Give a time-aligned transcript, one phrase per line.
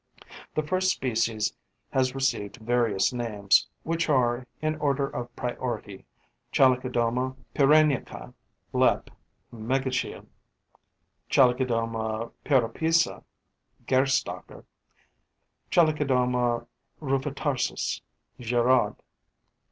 [0.55, 1.53] The first species
[1.91, 6.05] has received various names, which are, in order of priority:
[6.51, 8.33] Chalicodoma pyrenaica,
[8.73, 9.11] LEP.
[9.53, 10.25] (Megachile);
[11.29, 13.23] Chalicodoma pyrrhopeza,
[13.85, 14.65] GERSTACKER;
[15.69, 16.65] Chalicodoma
[16.99, 18.01] rufitarsis,
[18.39, 18.95] GIRAUD.